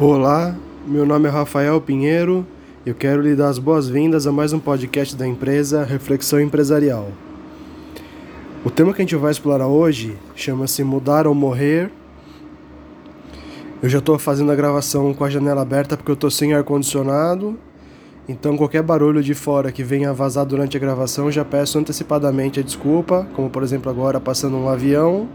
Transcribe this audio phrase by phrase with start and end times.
[0.00, 2.44] Olá, meu nome é Rafael Pinheiro.
[2.84, 7.12] Eu quero lhe dar as boas-vindas a mais um podcast da empresa Reflexão Empresarial.
[8.64, 11.92] O tema que a gente vai explorar hoje chama-se Mudar ou Morrer.
[13.80, 17.56] Eu já estou fazendo a gravação com a janela aberta porque eu estou sem ar-condicionado.
[18.28, 22.64] Então, qualquer barulho de fora que venha vazar durante a gravação, já peço antecipadamente a
[22.64, 25.28] desculpa, como por exemplo agora passando um avião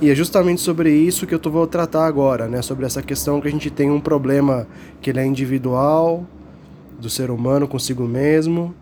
[0.00, 2.62] e é justamente sobre isso que eu vou tratar agora, né?
[2.62, 4.66] Sobre essa questão que a gente tem um problema
[5.02, 6.26] que ele é individual,
[6.98, 8.74] do ser humano consigo mesmo,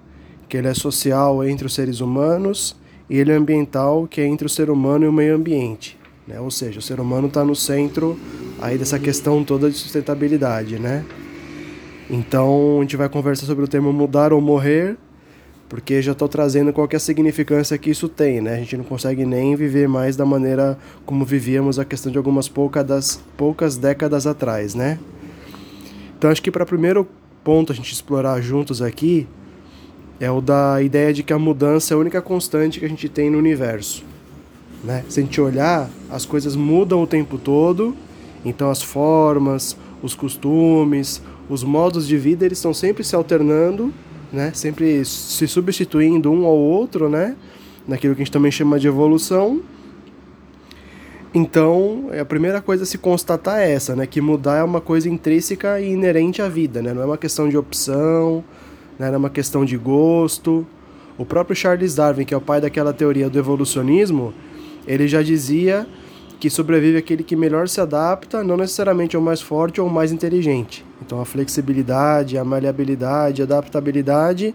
[0.48, 2.77] que ele é social entre os seres humanos,
[3.10, 5.98] e ele é ambiental, que é entre o ser humano e o meio ambiente.
[6.27, 6.38] Né?
[6.38, 8.19] Ou seja, o ser humano está no centro
[8.60, 11.05] aí dessa questão toda de sustentabilidade, né?
[12.10, 14.96] Então a gente vai conversar sobre o tema mudar ou morrer,
[15.69, 18.55] porque já estou trazendo qual é significância que isso tem, né?
[18.55, 22.49] A gente não consegue nem viver mais da maneira como vivíamos a questão de algumas
[22.49, 24.99] poucas, poucas décadas atrás, né?
[26.17, 27.07] Então acho que para o primeiro
[27.45, 29.27] ponto a gente explorar juntos aqui
[30.19, 33.09] é o da ideia de que a mudança é a única constante que a gente
[33.09, 34.03] tem no universo,
[34.82, 35.05] né?
[35.09, 37.95] Se a gente olhar, as coisas mudam o tempo todo,
[38.43, 43.93] então as formas, os costumes, os modos de vida, eles estão sempre se alternando
[44.32, 44.52] né?
[44.54, 47.37] Sempre se substituindo um ao outro, né?
[47.87, 49.62] Naquilo que a gente também chama de evolução.
[51.35, 54.07] Então, a primeira coisa a se constatar é essa, né?
[54.07, 56.95] Que mudar é uma coisa intrínseca e inerente à vida, né?
[56.95, 58.45] Não é uma questão de opção,
[58.98, 59.07] né?
[59.09, 60.66] não é uma questão de gosto.
[61.18, 64.32] O próprio Charles Darwin, que é o pai daquela teoria do evolucionismo,
[64.87, 65.87] ele já dizia
[66.39, 70.12] que sobrevive aquele que melhor se adapta, não necessariamente ao mais forte ou ao mais
[70.12, 70.84] inteligente.
[71.05, 74.55] Então a flexibilidade, a maleabilidade, a adaptabilidade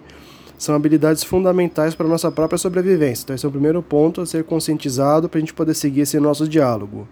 [0.58, 3.23] são habilidades fundamentais para a nossa própria sobrevivência.
[3.23, 6.20] Então esse é o primeiro ponto a ser conscientizado para a gente poder seguir esse
[6.20, 7.08] nosso diálogo.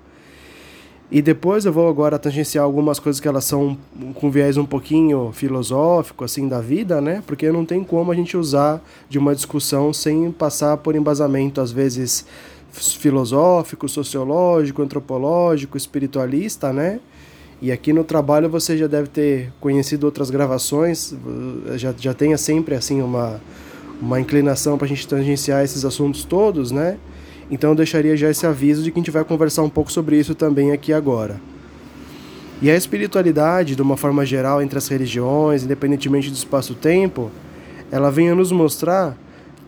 [1.12, 3.78] E depois eu vou agora tangenciar algumas coisas que elas são
[4.16, 7.22] com viés um pouquinho filosófico assim da vida, né?
[7.28, 11.70] Porque não tem como a gente usar de uma discussão sem passar por embasamento às
[11.70, 12.26] vezes
[12.72, 17.00] filosófico, sociológico, antropológico, espiritualista, né?
[17.62, 21.14] E aqui no trabalho você já deve ter conhecido outras gravações,
[21.76, 23.40] já, já tenha sempre assim uma,
[24.02, 26.98] uma inclinação para a gente tangenciar esses assuntos todos, né?
[27.52, 30.18] Então eu deixaria já esse aviso de que a gente vai conversar um pouco sobre
[30.18, 31.40] isso também aqui agora.
[32.62, 37.30] E a espiritualidade, de uma forma geral, entre as religiões, independentemente do espaço-tempo,
[37.92, 39.18] ela vem a nos mostrar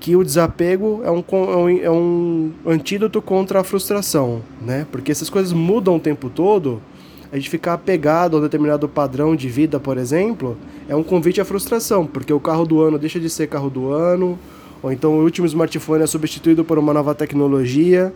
[0.03, 1.23] que o desapego é um,
[1.81, 4.85] é um antídoto contra a frustração, né?
[4.91, 6.81] Porque essas coisas mudam o tempo todo,
[7.31, 10.57] a gente ficar apegado a um determinado padrão de vida, por exemplo,
[10.89, 13.93] é um convite à frustração, porque o carro do ano deixa de ser carro do
[13.93, 14.37] ano,
[14.81, 18.13] ou então o último smartphone é substituído por uma nova tecnologia.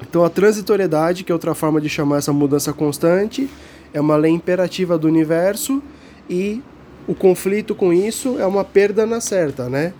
[0.00, 3.48] Então a transitoriedade, que é outra forma de chamar essa mudança constante,
[3.94, 5.80] é uma lei imperativa do universo
[6.28, 6.60] e
[7.06, 9.94] o conflito com isso é uma perda na certa, né?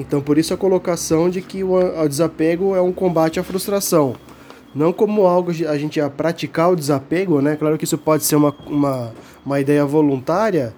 [0.00, 4.14] Então, por isso a colocação de que o, desapego é um combate à frustração.
[4.74, 7.54] Não como algo a gente ia praticar o desapego, né?
[7.54, 9.12] Claro que isso pode ser uma, uma,
[9.44, 10.72] uma ideia voluntária,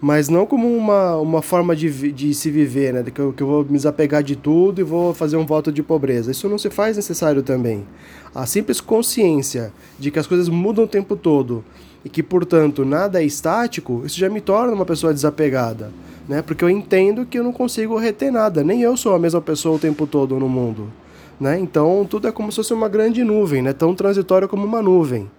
[0.00, 3.02] mas não como uma, uma forma de, de se viver, né?
[3.02, 5.82] Que eu, que eu vou me desapegar de tudo e vou fazer um voto de
[5.82, 6.30] pobreza.
[6.30, 7.86] Isso não se faz necessário também.
[8.34, 11.64] A simples consciência de que as coisas mudam o tempo todo
[12.04, 15.90] e que, portanto, nada é estático, isso já me torna uma pessoa desapegada
[16.28, 16.42] né?
[16.42, 19.76] Porque eu entendo que eu não consigo reter nada, nem eu sou a mesma pessoa
[19.76, 20.90] o tempo todo no mundo,
[21.38, 21.58] né?
[21.58, 23.72] Então tudo é como se fosse uma grande nuvem, né?
[23.72, 25.30] Tão transitório como uma nuvem.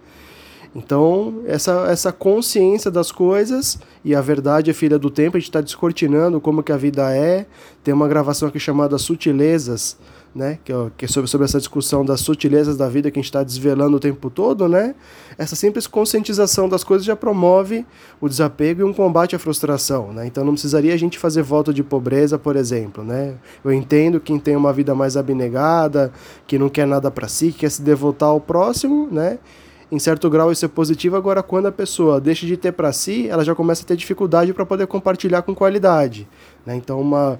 [0.74, 5.48] Então, essa, essa consciência das coisas, e a verdade é filha do tempo, a gente
[5.48, 7.46] está descortinando como que a vida é.
[7.82, 9.96] Tem uma gravação aqui chamada Sutilezas,
[10.34, 10.58] né?
[10.64, 13.42] Que, que é sobre, sobre essa discussão das sutilezas da vida que a gente está
[13.42, 14.94] desvelando o tempo todo, né?
[15.36, 17.86] Essa simples conscientização das coisas já promove
[18.20, 20.26] o desapego e um combate à frustração, né?
[20.26, 23.34] Então não precisaria a gente fazer voto de pobreza, por exemplo, né?
[23.64, 26.12] Eu entendo quem tem uma vida mais abnegada,
[26.46, 29.38] que não quer nada para si, que quer se devotar ao próximo, né?
[29.90, 33.26] Em certo grau isso é positivo, agora quando a pessoa deixa de ter para si,
[33.28, 36.28] ela já começa a ter dificuldade para poder compartilhar com qualidade,
[36.66, 36.76] né?
[36.76, 37.38] Então uma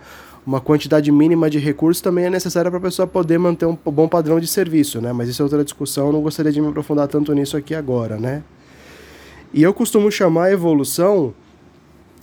[0.49, 4.09] uma quantidade mínima de recursos também é necessária para a pessoa poder manter um bom
[4.09, 5.13] padrão de serviço, né?
[5.13, 8.17] Mas isso é outra discussão, eu não gostaria de me aprofundar tanto nisso aqui agora,
[8.17, 8.43] né?
[9.53, 11.35] E eu costumo chamar a evolução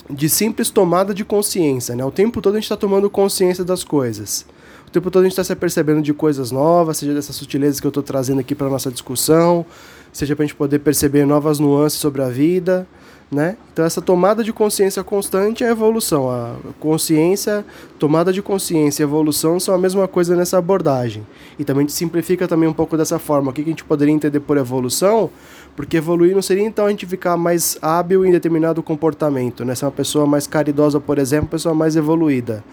[0.10, 2.04] de simples tomada de consciência, né?
[2.04, 4.44] O tempo todo a gente está tomando consciência das coisas.
[4.88, 7.86] O tempo todo a gente está se apercebendo de coisas novas, seja dessas sutilezas que
[7.86, 9.64] eu estou trazendo aqui para nossa discussão,
[10.16, 12.88] seja para a gente poder perceber novas nuances sobre a vida,
[13.30, 13.58] né?
[13.74, 16.32] Então essa tomada de consciência constante é a evolução.
[16.32, 17.66] A consciência,
[18.00, 21.28] tomada de consciência e evolução são a mesma coisa nessa abordagem.
[21.60, 23.52] E também a gente simplifica também um pouco dessa forma.
[23.52, 25.30] O que a gente poderia entender por evolução?
[25.76, 29.76] Porque evoluir não seria então a gente ficar mais hábil em determinado comportamento, né?
[29.76, 32.64] Ser uma pessoa mais caridosa, por exemplo, uma pessoa mais evoluída.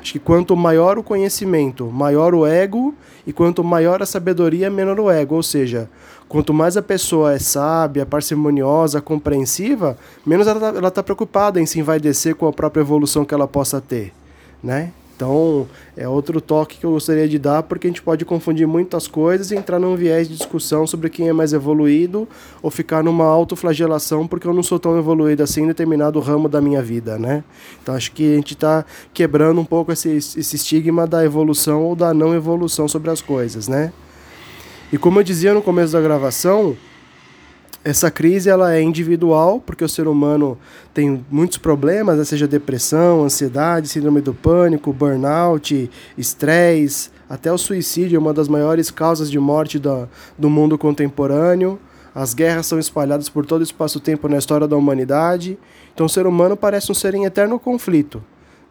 [0.00, 2.94] Acho que quanto maior o conhecimento, maior o ego,
[3.26, 5.34] e quanto maior a sabedoria, menor o ego.
[5.34, 5.90] Ou seja,
[6.28, 11.78] quanto mais a pessoa é sábia, parcimoniosa, compreensiva, menos ela está tá preocupada em se
[11.78, 14.12] envaidecer com a própria evolução que ela possa ter.
[14.62, 14.90] Né?
[15.20, 15.68] Então,
[15.98, 19.50] é outro toque que eu gostaria de dar, porque a gente pode confundir muitas coisas
[19.50, 22.26] e entrar num viés de discussão sobre quem é mais evoluído
[22.62, 26.58] ou ficar numa autoflagelação porque eu não sou tão evoluído assim em determinado ramo da
[26.58, 27.44] minha vida, né?
[27.82, 28.82] Então, acho que a gente está
[29.12, 33.68] quebrando um pouco esse, esse estigma da evolução ou da não evolução sobre as coisas,
[33.68, 33.92] né?
[34.90, 36.74] E como eu dizia no começo da gravação,
[37.82, 40.58] essa crise ela é individual, porque o ser humano
[40.92, 42.24] tem muitos problemas, né?
[42.24, 48.90] seja depressão, ansiedade, síndrome do pânico, burnout, estresse, até o suicídio é uma das maiores
[48.90, 51.78] causas de morte do, do mundo contemporâneo.
[52.12, 55.56] As guerras são espalhadas por todo o espaço-tempo na história da humanidade.
[55.94, 58.20] Então o ser humano parece um ser em eterno conflito.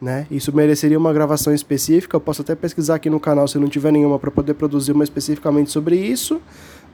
[0.01, 0.27] Né?
[0.29, 2.17] Isso mereceria uma gravação específica.
[2.17, 5.05] Eu posso até pesquisar aqui no canal se não tiver nenhuma para poder produzir uma
[5.05, 6.41] especificamente sobre isso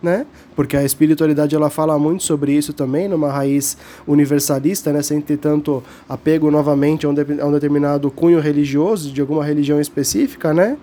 [0.01, 0.25] né?
[0.55, 3.77] Porque a espiritualidade ela fala muito sobre isso também, numa raiz
[4.07, 5.01] universalista, né?
[5.01, 9.43] Sem ter tanto apego novamente a um, de, a um determinado cunho religioso de alguma
[9.43, 10.77] religião específica, né?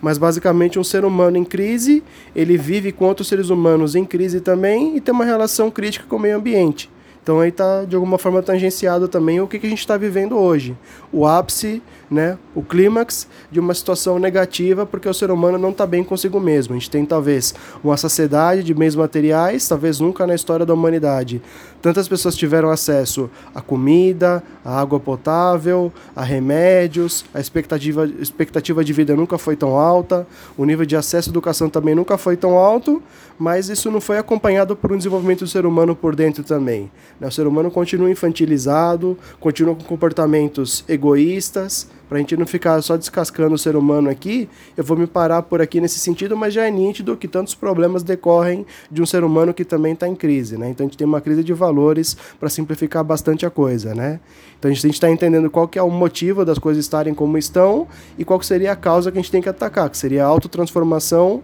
[0.00, 2.02] Mas basicamente um ser humano em crise,
[2.36, 6.16] ele vive com outros seres humanos em crise também e tem uma relação crítica com
[6.16, 6.90] o meio ambiente.
[7.24, 10.36] Então aí está de alguma forma tangenciado também o que, que a gente está vivendo
[10.36, 10.76] hoje.
[11.10, 15.86] O ápice, né, o clímax de uma situação negativa porque o ser humano não está
[15.86, 16.74] bem consigo mesmo.
[16.74, 21.40] A gente tem talvez uma saciedade de bens materiais, talvez nunca na história da humanidade.
[21.80, 28.92] Tantas pessoas tiveram acesso a comida, a água potável, a remédios, a expectativa, expectativa de
[28.92, 30.26] vida nunca foi tão alta,
[30.58, 33.02] o nível de acesso à educação também nunca foi tão alto,
[33.38, 36.90] mas isso não foi acompanhado por um desenvolvimento do ser humano por dentro também.
[37.20, 37.28] Né?
[37.28, 41.88] O ser humano continua infantilizado, continua com comportamentos egoístas.
[42.08, 45.42] Para a gente não ficar só descascando o ser humano aqui, eu vou me parar
[45.42, 49.24] por aqui nesse sentido, mas já é nítido que tantos problemas decorrem de um ser
[49.24, 50.58] humano que também está em crise.
[50.58, 50.68] Né?
[50.68, 53.94] Então a gente tem uma crise de valores para simplificar bastante a coisa.
[53.94, 54.20] Né?
[54.58, 57.88] Então a gente está entendendo qual que é o motivo das coisas estarem como estão
[58.18, 60.26] e qual que seria a causa que a gente tem que atacar, que seria a
[60.26, 61.42] autotransformação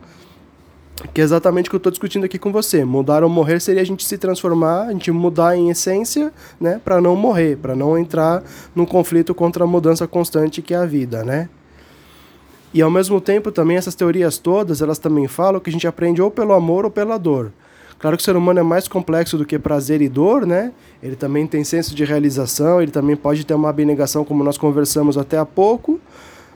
[1.13, 2.85] que é exatamente o que eu estou discutindo aqui com você.
[2.85, 7.01] Mudar ou morrer seria a gente se transformar, a gente mudar em essência, né, para
[7.01, 8.43] não morrer, para não entrar
[8.75, 11.49] num conflito contra a mudança constante que é a vida, né?
[12.73, 16.23] E ao mesmo tempo também essas teorias todas, elas também falam que a gente aprende
[16.23, 17.51] ou pelo amor ou pela dor.
[17.99, 20.73] Claro que o ser humano é mais complexo do que prazer e dor, né?
[21.03, 25.19] Ele também tem senso de realização, ele também pode ter uma abnegação, como nós conversamos
[25.19, 26.01] até há pouco,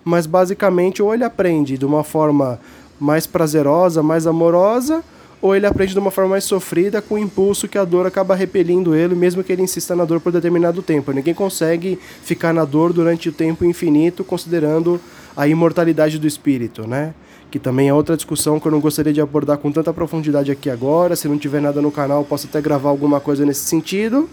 [0.04, 2.58] mas basicamente ou ele aprende de uma forma
[3.00, 5.02] mais prazerosa, mais amorosa,
[5.44, 8.34] ou ele aprende de uma forma mais sofrida com o impulso que a dor acaba
[8.34, 11.12] repelindo ele, mesmo que ele insista na dor por determinado tempo.
[11.12, 14.98] Ninguém consegue ficar na dor durante o tempo infinito, considerando
[15.36, 17.12] a imortalidade do espírito, né?
[17.50, 20.70] Que também é outra discussão que eu não gostaria de abordar com tanta profundidade aqui
[20.70, 21.14] agora.
[21.14, 24.28] Se não tiver nada no canal, posso até gravar alguma coisa nesse sentido.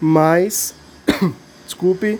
[0.00, 0.74] Mas,
[1.66, 2.18] desculpe,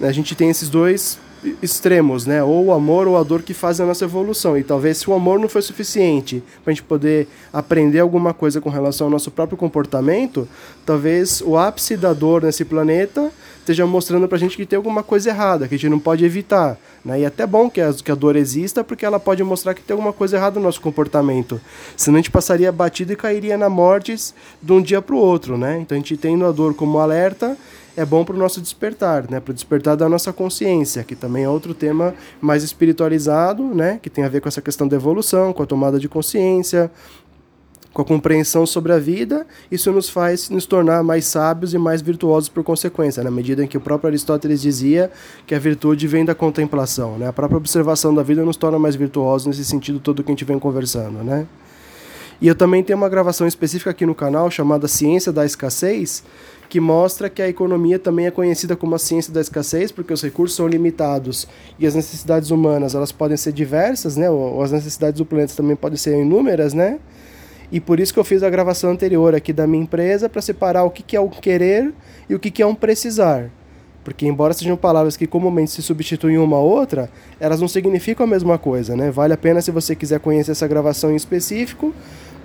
[0.00, 1.18] a gente tem esses dois
[1.62, 2.42] extremos, né?
[2.42, 4.56] Ou o amor ou a dor que fazem a nossa evolução.
[4.56, 8.60] E talvez se o amor não foi suficiente para a gente poder aprender alguma coisa
[8.60, 10.48] com relação ao nosso próprio comportamento,
[10.84, 15.02] talvez o ápice da dor nesse planeta esteja mostrando para a gente que tem alguma
[15.02, 16.78] coisa errada, que a gente não pode evitar.
[17.04, 17.20] Né?
[17.20, 19.82] E é até bom que a, que a dor exista, porque ela pode mostrar que
[19.82, 21.60] tem alguma coisa errada no nosso comportamento.
[21.96, 24.14] Senão a gente passaria batido e cairia na morte
[24.62, 25.58] de um dia para o outro.
[25.58, 25.80] Né?
[25.80, 27.56] Então a gente tendo a dor como alerta
[27.96, 29.40] é bom para o nosso despertar, né?
[29.40, 33.98] Para o despertar da nossa consciência, que também é outro tema mais espiritualizado, né?
[34.02, 36.90] Que tem a ver com essa questão da evolução, com a tomada de consciência,
[37.96, 42.02] com a compreensão sobre a vida, isso nos faz nos tornar mais sábios e mais
[42.02, 45.10] virtuosos por consequência, na medida em que o próprio Aristóteles dizia
[45.46, 47.26] que a virtude vem da contemplação, né?
[47.26, 50.44] A própria observação da vida nos torna mais virtuosos nesse sentido todo que a gente
[50.44, 51.46] vem conversando, né?
[52.40, 56.22] E eu também tenho uma gravação específica aqui no canal chamada Ciência da Escassez,
[56.68, 60.22] que mostra que a economia também é conhecida como a ciência da escassez, porque os
[60.22, 61.46] recursos são limitados
[61.78, 64.28] e as necessidades humanas elas podem ser diversas, né?
[64.28, 66.98] Ou as necessidades do planeta também podem ser inúmeras, né?
[67.70, 70.84] E por isso que eu fiz a gravação anterior aqui da minha empresa para separar
[70.84, 71.92] o que, que é o querer
[72.28, 73.50] e o que, que é um precisar.
[74.04, 78.28] Porque, embora sejam palavras que comumente se substituem uma a outra, elas não significam a
[78.28, 79.10] mesma coisa, né?
[79.10, 81.92] Vale a pena se você quiser conhecer essa gravação em específico,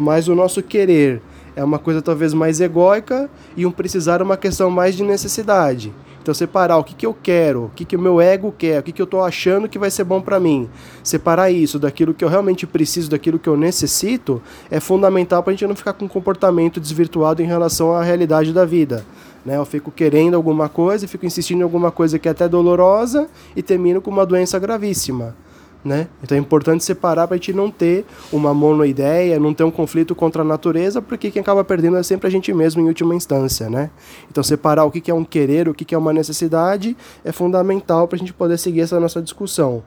[0.01, 1.21] mas o nosso querer
[1.55, 5.93] é uma coisa talvez mais egóica e um precisar é uma questão mais de necessidade.
[6.21, 8.83] Então separar o que, que eu quero, o que, que o meu ego quer, o
[8.83, 10.69] que, que eu estou achando que vai ser bom para mim.
[11.03, 15.53] Separar isso daquilo que eu realmente preciso, daquilo que eu necessito, é fundamental para a
[15.53, 19.03] gente não ficar com um comportamento desvirtuado em relação à realidade da vida.
[19.43, 19.57] Né?
[19.57, 23.61] Eu fico querendo alguma coisa, fico insistindo em alguma coisa que é até dolorosa e
[23.63, 25.35] termino com uma doença gravíssima.
[25.83, 26.07] Né?
[26.21, 30.13] Então é importante separar para a gente não ter uma monoideia, não ter um conflito
[30.13, 33.69] contra a natureza, porque quem acaba perdendo é sempre a gente mesmo em última instância.
[33.69, 33.89] Né?
[34.29, 36.95] Então separar o que é um querer, o que é uma necessidade
[37.25, 39.83] é fundamental para a gente poder seguir essa nossa discussão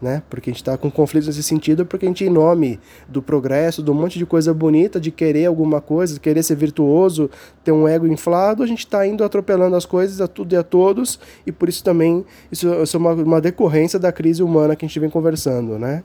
[0.00, 0.22] né?
[0.30, 2.78] Porque a gente está com conflitos nesse sentido, porque a gente, em nome
[3.08, 6.54] do progresso, de um monte de coisa bonita, de querer alguma coisa, de querer ser
[6.54, 7.30] virtuoso,
[7.64, 10.62] ter um ego inflado, a gente está indo atropelando as coisas a tudo e a
[10.62, 14.84] todos, e por isso também isso, isso é uma, uma decorrência da crise humana que
[14.84, 16.04] a gente vem conversando, né?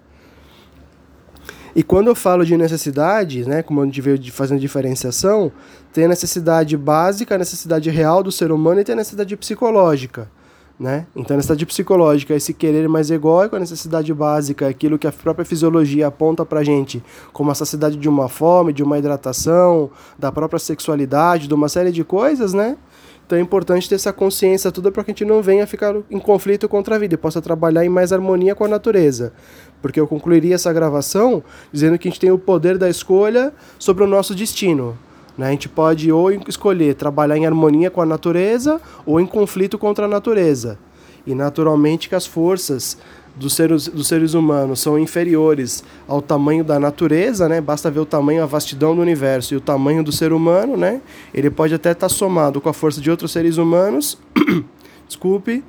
[1.76, 5.52] E quando eu falo de necessidade, né, como a gente veio fazendo diferenciação,
[5.92, 10.30] tem a necessidade básica, a necessidade real do ser humano e tem a necessidade psicológica.
[10.80, 11.06] Né?
[11.16, 15.46] Então, a necessidade psicológica, esse querer mais egóico, a necessidade básica, aquilo que a própria
[15.46, 17.02] fisiologia aponta pra gente,
[17.32, 21.92] como a saciedade de uma fome, de uma hidratação, da própria sexualidade, de uma série
[21.92, 22.76] de coisas, né?
[23.26, 26.20] Então é importante ter essa consciência toda para que a gente não venha ficar em
[26.20, 29.32] conflito contra a vida e possa trabalhar em mais harmonia com a natureza.
[29.82, 34.04] Porque eu concluiria essa gravação dizendo que a gente tem o poder da escolha sobre
[34.04, 34.98] o nosso destino.
[35.38, 35.48] Né?
[35.48, 40.06] A gente pode ou escolher trabalhar em harmonia com a natureza ou em conflito contra
[40.06, 40.78] a natureza.
[41.26, 42.98] E naturalmente que as forças
[43.36, 47.60] dos seres, dos seres humanos são inferiores ao tamanho da natureza, né?
[47.60, 51.02] Basta ver o tamanho, a vastidão do universo e o tamanho do ser humano, né?
[51.34, 54.18] Ele pode até estar somado com a força de outros seres humanos,
[55.08, 55.64] desculpe,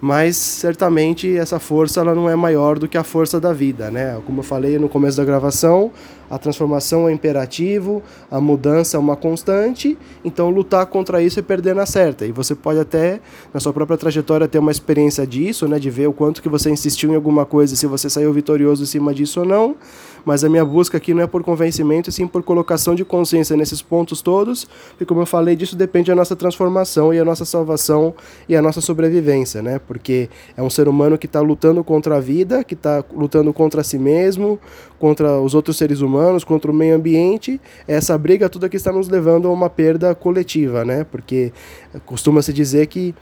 [0.00, 4.20] mas certamente essa força ela não é maior do que a força da vida, né?
[4.24, 5.90] Como eu falei no começo da gravação,
[6.30, 11.74] a transformação é imperativo, a mudança é uma constante, então lutar contra isso é perder
[11.74, 12.24] na certa.
[12.24, 13.20] E você pode até,
[13.52, 16.70] na sua própria trajetória, ter uma experiência disso, né, de ver o quanto que você
[16.70, 19.74] insistiu em alguma coisa, se você saiu vitorioso em cima disso ou não,
[20.24, 23.56] mas a minha busca aqui não é por convencimento, e sim por colocação de consciência
[23.56, 24.66] nesses pontos todos,
[25.00, 28.14] e como eu falei, disso depende da nossa transformação e a nossa salvação
[28.48, 32.20] e a nossa sobrevivência, né, porque é um ser humano que está lutando contra a
[32.20, 34.58] vida, que está lutando contra si mesmo,
[34.98, 39.08] contra os outros seres humanos, contra o meio ambiente, essa briga toda que está nos
[39.08, 41.04] levando a uma perda coletiva, né?
[41.04, 41.52] Porque
[42.04, 43.14] costuma-se dizer que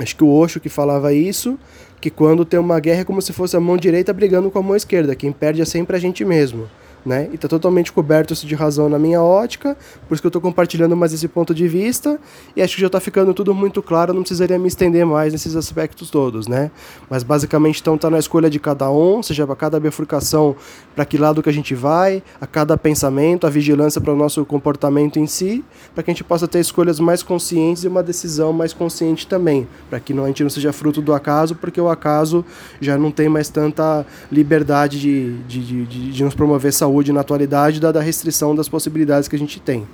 [0.00, 1.58] acho que o Osho que falava isso,
[2.00, 4.62] que quando tem uma guerra é como se fosse a mão direita brigando com a
[4.62, 6.68] mão esquerda, quem perde é sempre a gente mesmo
[7.06, 7.28] né?
[7.30, 9.76] E está totalmente coberto isso de razão na minha ótica,
[10.08, 12.18] por isso que eu estou compartilhando mais esse ponto de vista,
[12.56, 15.54] e acho que já está ficando tudo muito claro, não precisaria me estender mais nesses
[15.54, 16.70] aspectos todos, né?
[17.08, 20.56] Mas basicamente então está na escolha de cada um, seja para cada bifurcação,
[20.96, 24.44] para que lado que a gente vai, a cada pensamento, a vigilância para o nosso
[24.44, 28.52] comportamento em si, para que a gente possa ter escolhas mais conscientes e uma decisão
[28.52, 31.88] mais consciente também, para que não, a gente não seja fruto do acaso, porque o
[31.88, 32.44] acaso
[32.80, 37.20] já não tem mais tanta liberdade de, de, de, de nos promover saúde saúde na
[37.20, 39.86] atualidade, dada a restrição das possibilidades que a gente tem.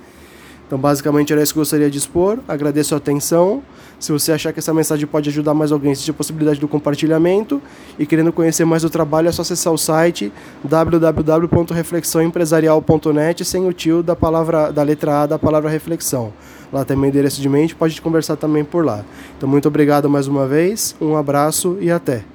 [0.65, 2.39] Então, basicamente, era isso que eu gostaria de expor.
[2.47, 3.61] Agradeço a atenção.
[3.99, 7.61] Se você achar que essa mensagem pode ajudar mais alguém, existe a possibilidade do compartilhamento.
[7.99, 10.31] E querendo conhecer mais o trabalho, é só acessar o site
[10.63, 16.33] www.reflexãoempresarial.net sem o tio da, palavra, da letra A da palavra reflexão.
[16.71, 19.05] Lá tem meu endereço de mente, pode conversar também por lá.
[19.37, 22.32] Então, muito obrigado mais uma vez, um abraço e até.